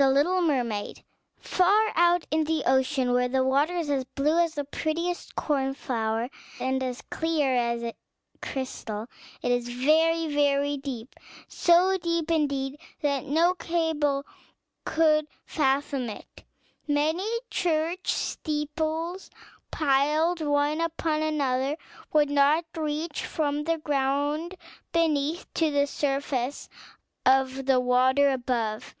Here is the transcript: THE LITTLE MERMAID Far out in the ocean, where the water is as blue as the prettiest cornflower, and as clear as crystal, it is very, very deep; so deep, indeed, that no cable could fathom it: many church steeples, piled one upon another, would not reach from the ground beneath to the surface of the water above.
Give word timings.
THE 0.00 0.08
LITTLE 0.10 0.42
MERMAID 0.42 1.02
Far 1.40 1.90
out 1.96 2.24
in 2.30 2.44
the 2.44 2.62
ocean, 2.66 3.12
where 3.12 3.26
the 3.26 3.42
water 3.42 3.74
is 3.74 3.90
as 3.90 4.04
blue 4.04 4.38
as 4.40 4.54
the 4.54 4.62
prettiest 4.62 5.34
cornflower, 5.34 6.30
and 6.60 6.80
as 6.84 7.02
clear 7.10 7.52
as 7.56 7.82
crystal, 8.40 9.08
it 9.42 9.50
is 9.50 9.68
very, 9.68 10.32
very 10.32 10.76
deep; 10.76 11.16
so 11.48 11.98
deep, 12.00 12.30
indeed, 12.30 12.78
that 13.00 13.24
no 13.24 13.54
cable 13.54 14.24
could 14.84 15.26
fathom 15.44 16.08
it: 16.08 16.44
many 16.86 17.26
church 17.50 18.12
steeples, 18.12 19.30
piled 19.72 20.40
one 20.40 20.80
upon 20.80 21.22
another, 21.22 21.76
would 22.12 22.30
not 22.30 22.64
reach 22.76 23.26
from 23.26 23.64
the 23.64 23.78
ground 23.78 24.54
beneath 24.92 25.52
to 25.54 25.72
the 25.72 25.88
surface 25.88 26.68
of 27.26 27.66
the 27.66 27.80
water 27.80 28.30
above. 28.30 28.94